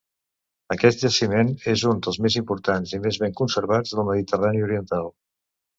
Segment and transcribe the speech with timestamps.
[0.75, 5.17] Aquest jaciment és un dels més importants i més ben conservats del Mediterrani oriental.